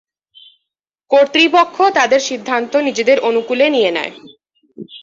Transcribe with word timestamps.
কর্তৃপক্ষ 1.11 1.77
তাদের 1.97 2.21
সিদ্ধান্ত 2.29 2.73
নিজেদের 2.87 3.17
অনুকূলে 3.29 3.65
নিয়ে 3.69 3.91
নেয়। 3.91 4.13